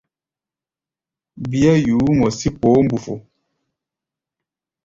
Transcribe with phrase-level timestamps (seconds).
[1.49, 3.13] Bíá yuú mɔ sí poó mbufu.